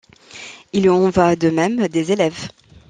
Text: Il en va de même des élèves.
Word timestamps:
Il 0.73 0.89
en 0.89 1.11
va 1.11 1.35
de 1.35 1.51
même 1.51 1.87
des 1.87 2.11
élèves. 2.11 2.47